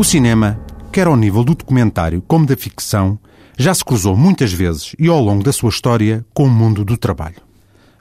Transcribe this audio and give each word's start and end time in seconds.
O 0.00 0.02
cinema, 0.02 0.58
quer 0.90 1.06
ao 1.08 1.14
nível 1.14 1.44
do 1.44 1.54
documentário 1.54 2.22
como 2.26 2.46
da 2.46 2.56
ficção, 2.56 3.18
já 3.58 3.74
se 3.74 3.84
cruzou 3.84 4.16
muitas 4.16 4.50
vezes 4.50 4.96
e 4.98 5.06
ao 5.08 5.20
longo 5.20 5.44
da 5.44 5.52
sua 5.52 5.68
história 5.68 6.24
com 6.32 6.44
o 6.44 6.48
mundo 6.48 6.86
do 6.86 6.96
trabalho. 6.96 7.36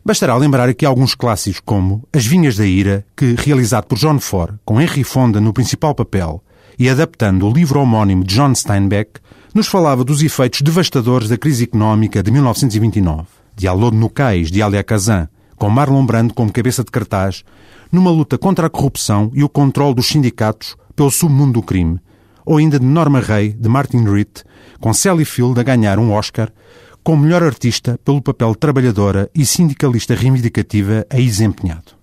Bastará 0.05 0.33
lembrar 0.37 0.69
aqui 0.69 0.85
alguns 0.85 1.13
clássicos 1.13 1.59
como 1.59 2.01
As 2.13 2.25
Vinhas 2.25 2.55
da 2.55 2.65
Ira, 2.65 3.05
que, 3.17 3.35
realizado 3.37 3.83
por 3.83 3.97
John 3.97 4.17
Ford, 4.17 4.55
com 4.63 4.79
Henry 4.79 5.03
Fonda 5.03 5.41
no 5.41 5.51
principal 5.51 5.93
papel, 5.93 6.41
e 6.79 6.89
adaptando 6.89 7.45
o 7.45 7.51
livro 7.51 7.81
homónimo 7.81 8.23
de 8.23 8.33
John 8.33 8.55
Steinbeck, 8.55 9.19
nos 9.53 9.67
falava 9.67 10.01
dos 10.05 10.23
efeitos 10.23 10.61
devastadores 10.61 11.27
da 11.27 11.37
crise 11.37 11.65
económica 11.65 12.23
de 12.23 12.31
1929. 12.31 13.25
Dialog 13.57 13.93
no 13.93 14.09
Cais, 14.09 14.49
de 14.49 14.61
Alia 14.61 14.85
Kazan, 14.85 15.27
com 15.57 15.69
Marlon 15.69 16.05
Brando 16.05 16.33
como 16.33 16.49
cabeça 16.49 16.81
de 16.81 16.91
cartaz, 16.91 17.43
numa 17.91 18.09
luta 18.09 18.37
contra 18.37 18.67
a 18.67 18.69
corrupção 18.69 19.29
e 19.33 19.43
o 19.43 19.49
controle 19.49 19.95
dos 19.95 20.07
sindicatos 20.07 20.77
pelo 20.99 21.09
submundo 21.09 21.53
do 21.53 21.63
crime, 21.63 21.97
ou 22.45 22.57
ainda 22.57 22.77
de 22.77 22.85
Norma 22.85 23.21
Ray, 23.21 23.53
de 23.53 23.69
Martin 23.69 24.03
Ritt, 24.03 24.43
com 24.81 24.93
Sally 24.93 25.23
Field 25.23 25.57
a 25.57 25.63
ganhar 25.63 25.97
um 25.97 26.11
Oscar 26.11 26.51
como 27.01 27.23
melhor 27.23 27.41
artista 27.41 27.97
pelo 28.03 28.21
papel 28.21 28.53
trabalhadora 28.53 29.31
e 29.33 29.45
sindicalista 29.45 30.13
reivindicativa 30.13 31.07
a 31.09 31.15
desempenhado. 31.15 31.93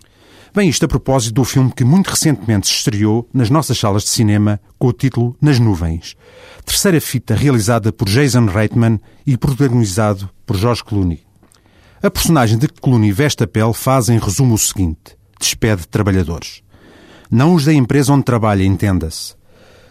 Bem, 0.55 0.70
isto 0.70 0.86
a 0.86 0.88
propósito 0.88 1.34
do 1.34 1.45
filme 1.45 1.70
que 1.77 1.84
muito 1.84 2.09
recentemente 2.09 2.69
se 2.69 2.72
estreou 2.72 3.28
nas 3.34 3.50
nossas 3.50 3.77
salas 3.77 4.05
de 4.05 4.09
cinema 4.09 4.59
com 4.78 4.86
o 4.86 4.95
título 4.95 5.36
Nas 5.42 5.60
Nuvens. 5.60 6.16
Terceira 6.64 6.98
fita 6.98 7.34
realizada 7.34 7.92
por 7.92 8.08
Jason 8.08 8.47
Reitman 8.47 8.98
e 9.27 9.36
protagonizado 9.36 10.30
por 10.47 10.56
George 10.56 10.83
Clooney. 10.83 11.20
A 12.02 12.10
personagem 12.10 12.56
de 12.56 12.66
que 12.66 12.80
Clooney 12.80 13.12
veste 13.12 13.44
a 13.44 13.47
pele 13.47 13.75
faz, 13.75 14.08
em 14.08 14.19
resumo, 14.19 14.55
o 14.55 14.58
seguinte. 14.58 15.19
Despede 15.38 15.86
trabalhadores. 15.86 16.62
Não 17.37 17.55
os 17.55 17.67
da 17.67 17.75
empresa 17.75 18.15
onde 18.15 18.25
trabalha, 18.25 18.65
entenda-se. 18.65 19.34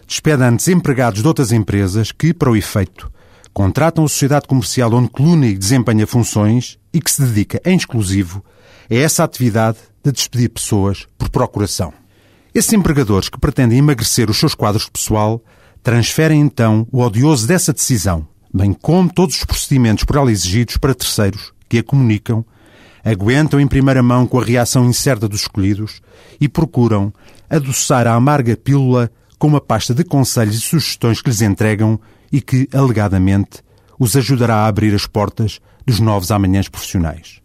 Despede 0.08 0.42
antes 0.42 0.68
empregados 0.68 1.22
de 1.22 1.28
outras 1.28 1.52
empresas 1.52 2.12
que, 2.12 2.34
para 2.34 2.50
o 2.50 2.56
efeito, 2.56 3.08
contratam 3.54 4.04
a 4.04 4.08
sociedade 4.08 4.48
comercial 4.48 4.92
onde 4.92 5.10
Clooney 5.10 5.56
desempenha 5.56 6.08
funções 6.08 6.80
e 6.92 7.00
que 7.00 7.12
se 7.12 7.22
dedica, 7.22 7.62
em 7.64 7.78
exclusivo, 7.78 8.44
a 8.90 8.96
essa 8.96 9.24
atividade 9.24 9.78
de 10.04 10.12
despedir 10.12 10.50
pessoas 10.50 11.08
por 11.20 11.30
procuração. 11.30 11.94
Esses 12.52 12.74
empregadores 12.74 13.30
que 13.30 13.40
pretendem 13.40 13.78
emagrecer 13.78 14.28
os 14.28 14.40
seus 14.40 14.56
quadros 14.56 14.86
de 14.86 14.92
pessoal 14.94 15.40
transferem 15.84 16.42
então 16.42 16.88
o 16.92 17.00
odioso 17.00 17.46
dessa 17.46 17.72
decisão, 17.72 18.28
bem 18.52 18.74
como 18.74 19.14
todos 19.14 19.36
os 19.36 19.46
procedimentos 19.46 20.04
por 20.04 20.16
ela 20.16 20.32
exigidos 20.32 20.78
para 20.78 20.96
terceiros 20.96 21.54
que 21.70 21.78
a 21.78 21.84
comunicam, 21.84 22.44
aguentam 23.06 23.60
em 23.60 23.68
primeira 23.68 24.02
mão 24.02 24.26
com 24.26 24.40
a 24.40 24.44
reação 24.44 24.90
incerta 24.90 25.30
dos 25.30 25.42
escolhidos 25.42 26.02
e 26.42 26.50
procuram 26.50 27.14
adoçar 27.50 28.08
a 28.08 28.14
amarga 28.14 28.56
pílula 28.56 29.12
com 29.38 29.48
uma 29.48 29.62
pasta 29.62 29.94
de 29.94 30.04
conselhos 30.04 30.56
e 30.56 30.62
sugestões 30.62 31.22
que 31.22 31.30
lhes 31.30 31.42
entregam 31.42 32.00
e 32.32 32.42
que, 32.42 32.68
alegadamente, 32.74 33.64
os 34.00 34.16
ajudará 34.16 34.58
a 34.58 34.68
abrir 34.68 34.94
as 34.94 35.08
portas 35.08 35.60
dos 35.86 36.00
novos 36.00 36.32
amanhãs 36.32 36.68
profissionais. 36.68 37.42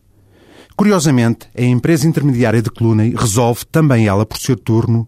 Curiosamente, 0.76 1.48
a 1.56 1.62
empresa 1.62 2.08
intermediária 2.08 2.62
de 2.62 2.70
Clooney 2.70 3.14
resolve, 3.14 3.64
também 3.66 4.06
ela 4.06 4.24
por 4.24 4.38
seu 4.38 4.56
turno, 4.56 5.06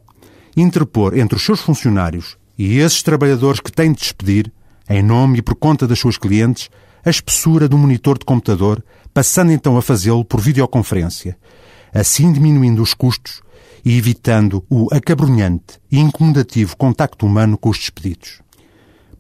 interpor 0.57 1.17
entre 1.17 1.37
os 1.37 1.43
seus 1.43 1.61
funcionários 1.61 2.37
e 2.59 2.79
esses 2.79 3.03
trabalhadores 3.03 3.61
que 3.61 3.73
têm 3.73 3.93
de 3.93 3.99
despedir, 4.01 4.53
em 4.89 5.03
nome 5.03 5.39
e 5.39 5.43
por 5.43 5.55
conta 5.55 5.87
das 5.87 5.99
suas 5.99 6.19
clientes, 6.19 6.69
a 7.05 7.11
espessura 7.11 7.69
do 7.69 7.79
monitor 7.79 8.19
de 8.19 8.25
computador, 8.25 8.85
passando 9.15 9.51
então 9.51 9.77
a 9.77 9.83
fazê-lo 9.83 10.25
por 10.25 10.41
videoconferência, 10.41 11.37
assim 11.93 12.33
diminuindo 12.33 12.83
os 12.83 12.95
custos 12.95 13.43
e 13.85 13.97
evitando 13.97 14.65
o 14.71 14.89
acabrunhante 14.93 15.79
e 15.91 15.99
incomodativo 15.99 16.77
contacto 16.77 17.27
humano 17.27 17.59
com 17.59 17.69
os 17.69 17.79
despedidos. 17.79 18.41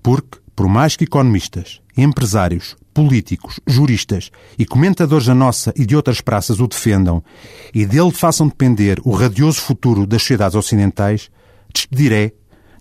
Porque, 0.02 0.38
por 0.54 0.68
mais 0.68 0.96
que 0.96 1.04
economistas, 1.04 1.80
empresários, 1.96 2.76
políticos, 2.92 3.58
juristas 3.66 4.30
e 4.58 4.66
comentadores 4.66 5.26
da 5.26 5.34
nossa 5.34 5.72
e 5.76 5.86
de 5.86 5.96
outras 5.96 6.20
praças 6.20 6.60
o 6.60 6.66
defendam 6.66 7.22
e 7.74 7.86
dele 7.86 8.10
façam 8.10 8.48
depender 8.48 9.00
o 9.04 9.12
radioso 9.12 9.60
futuro 9.60 10.06
das 10.06 10.22
sociedades 10.22 10.56
ocidentais, 10.56 11.30
despedir 11.72 12.12
é, 12.12 12.32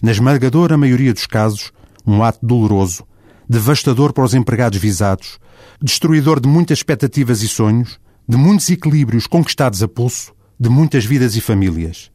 na 0.03 0.11
esmagadora 0.11 0.77
maioria 0.77 1.13
dos 1.13 1.25
casos, 1.25 1.71
um 2.05 2.23
ato 2.23 2.45
doloroso, 2.45 3.05
devastador 3.47 4.13
para 4.13 4.23
os 4.23 4.33
empregados 4.33 4.79
visados, 4.79 5.39
destruidor 5.81 6.39
de 6.39 6.47
muitas 6.47 6.79
expectativas 6.79 7.41
e 7.41 7.47
sonhos, 7.47 7.99
de 8.31 8.37
muitos 8.37 8.69
equilíbrios 8.69 9.27
conquistados 9.27 9.83
a 9.83 9.89
pulso, 9.89 10.33
de 10.57 10.69
muitas 10.69 11.03
vidas 11.03 11.35
e 11.35 11.41
famílias. 11.41 12.09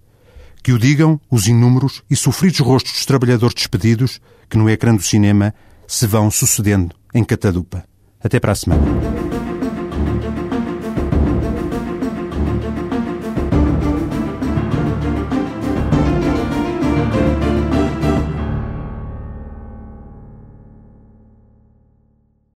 Que 0.63 0.73
o 0.73 0.79
digam 0.79 1.21
os 1.31 1.47
inúmeros 1.47 2.03
e 2.09 2.17
sofridos 2.17 2.61
rostos 2.61 2.95
dos 2.95 3.05
trabalhadores 3.05 3.55
despedidos 3.55 4.19
que 4.49 4.57
no 4.57 4.71
ecrã 4.71 4.97
do 4.97 5.03
cinema 5.03 5.55
se 5.87 6.07
vão 6.07 6.31
sucedendo 6.31 6.97
em 7.13 7.23
catadupa. 7.23 7.85
Até 8.19 8.41
para 8.41 8.53
a 8.53 8.55
semana. 8.55 9.16